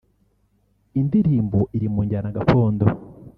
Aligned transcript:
indirimbo 0.99 1.59
iri 1.75 1.87
mu 1.93 1.99
njyana 2.05 2.35
gakondo 2.37 2.85